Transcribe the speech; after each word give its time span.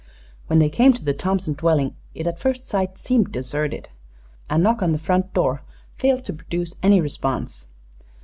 When 0.47 0.57
they 0.57 0.69
came 0.71 0.93
to 0.93 1.05
the 1.05 1.13
Thompson 1.13 1.53
dwelling 1.53 1.95
it 2.15 2.25
at 2.25 2.39
first 2.39 2.65
sight 2.65 2.97
seemed 2.97 3.31
deserted. 3.31 3.89
A 4.49 4.57
knock 4.57 4.81
on 4.81 4.93
the 4.93 4.97
front 4.97 5.31
door 5.35 5.61
failed 5.95 6.25
to 6.25 6.33
produce 6.33 6.75
any 6.81 6.99
response. 6.99 7.67